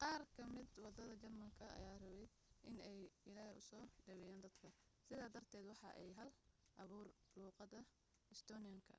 [0.00, 2.30] qaar ka mida wadaadada jarmalka ayaa rabay
[2.68, 2.98] in ay
[3.30, 4.68] ilaahey usoo dhaweeyan dadka
[5.06, 6.30] sida darted waxa ay hal
[6.82, 7.78] abuureyn luuqada
[8.34, 8.94] estonian-ka